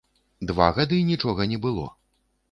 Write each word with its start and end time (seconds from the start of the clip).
Два 0.51 0.69
гады 0.77 0.97
нічога 1.09 1.47
не 1.51 1.59
было. 1.65 1.83